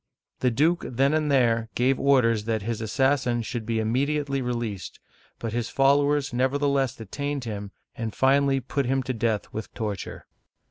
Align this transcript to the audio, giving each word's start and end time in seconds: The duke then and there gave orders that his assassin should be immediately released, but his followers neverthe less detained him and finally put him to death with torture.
The 0.39 0.49
duke 0.49 0.83
then 0.89 1.13
and 1.13 1.31
there 1.31 1.69
gave 1.75 1.99
orders 1.99 2.45
that 2.45 2.63
his 2.63 2.81
assassin 2.81 3.43
should 3.43 3.67
be 3.67 3.77
immediately 3.77 4.41
released, 4.41 4.99
but 5.37 5.53
his 5.53 5.69
followers 5.69 6.31
neverthe 6.31 6.73
less 6.73 6.95
detained 6.95 7.43
him 7.43 7.69
and 7.95 8.11
finally 8.15 8.59
put 8.61 8.87
him 8.87 9.03
to 9.03 9.13
death 9.13 9.53
with 9.53 9.71
torture. 9.75 10.25